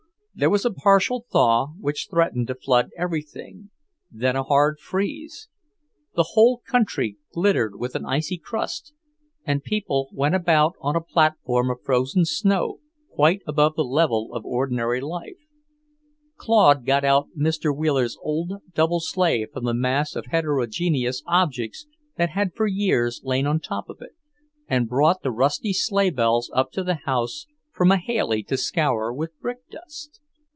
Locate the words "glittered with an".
7.33-8.05